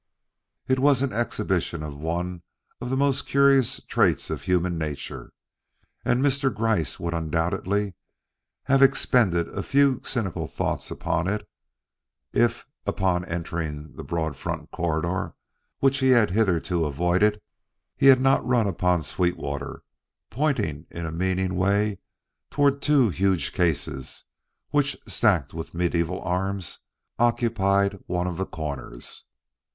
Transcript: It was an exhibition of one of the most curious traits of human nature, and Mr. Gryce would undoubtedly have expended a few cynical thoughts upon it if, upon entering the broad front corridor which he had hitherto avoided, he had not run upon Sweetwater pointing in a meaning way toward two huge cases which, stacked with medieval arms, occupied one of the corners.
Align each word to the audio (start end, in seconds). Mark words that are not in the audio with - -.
It 0.67 0.79
was 0.79 1.03
an 1.03 1.13
exhibition 1.13 1.83
of 1.83 1.95
one 1.95 2.41
of 2.81 2.89
the 2.89 2.97
most 2.97 3.27
curious 3.27 3.79
traits 3.83 4.31
of 4.31 4.41
human 4.41 4.75
nature, 4.79 5.31
and 6.03 6.23
Mr. 6.23 6.51
Gryce 6.51 6.99
would 6.99 7.13
undoubtedly 7.13 7.93
have 8.63 8.81
expended 8.81 9.47
a 9.49 9.61
few 9.61 10.01
cynical 10.03 10.47
thoughts 10.47 10.89
upon 10.89 11.27
it 11.27 11.47
if, 12.33 12.65
upon 12.87 13.25
entering 13.25 13.93
the 13.93 14.03
broad 14.03 14.35
front 14.35 14.71
corridor 14.71 15.35
which 15.81 15.99
he 15.99 16.09
had 16.09 16.31
hitherto 16.31 16.83
avoided, 16.85 17.39
he 17.95 18.07
had 18.07 18.19
not 18.19 18.43
run 18.43 18.65
upon 18.65 19.03
Sweetwater 19.03 19.83
pointing 20.31 20.87
in 20.89 21.05
a 21.05 21.11
meaning 21.11 21.53
way 21.55 21.99
toward 22.49 22.81
two 22.81 23.09
huge 23.09 23.53
cases 23.53 24.23
which, 24.71 24.97
stacked 25.07 25.53
with 25.53 25.75
medieval 25.75 26.19
arms, 26.23 26.79
occupied 27.19 27.99
one 28.07 28.25
of 28.25 28.37
the 28.37 28.47
corners. 28.47 29.25